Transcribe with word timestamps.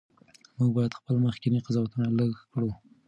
موږ 0.57 0.69
باید 0.75 0.97
خپل 0.99 1.15
مخکني 1.25 1.59
قضاوتونه 1.65 2.07
لږ 2.19 2.31
کړو. 2.53 2.71